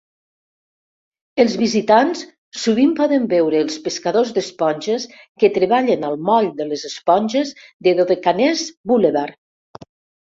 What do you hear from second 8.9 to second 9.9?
Boulevard.